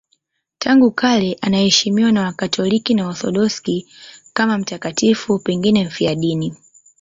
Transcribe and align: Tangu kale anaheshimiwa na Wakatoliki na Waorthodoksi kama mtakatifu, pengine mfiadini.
Tangu 0.57 0.91
kale 0.91 1.37
anaheshimiwa 1.41 2.11
na 2.11 2.21
Wakatoliki 2.23 2.93
na 2.93 3.05
Waorthodoksi 3.05 3.87
kama 4.33 4.57
mtakatifu, 4.57 5.39
pengine 5.39 5.83
mfiadini. 5.83 6.57